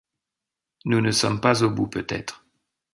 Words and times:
Nous 0.85 0.99
ne 0.99 1.11
sommes 1.11 1.39
pas 1.41 1.61
au 1.61 1.69
bout 1.69 1.85
peut-être. 1.85 2.43